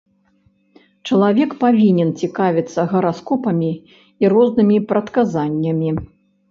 [1.09, 3.71] Чалавек павінен цікавіцца гараскопамі
[4.25, 5.89] і рознымі прадказаннямі.